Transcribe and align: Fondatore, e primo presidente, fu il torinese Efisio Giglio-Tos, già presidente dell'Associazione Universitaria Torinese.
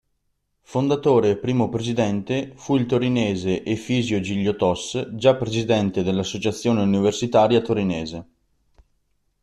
Fondatore, 0.63 1.29
e 1.29 1.37
primo 1.37 1.69
presidente, 1.69 2.53
fu 2.55 2.75
il 2.75 2.87
torinese 2.87 3.63
Efisio 3.63 4.19
Giglio-Tos, 4.19 5.09
già 5.13 5.35
presidente 5.35 6.01
dell'Associazione 6.01 6.81
Universitaria 6.81 7.61
Torinese. 7.61 8.27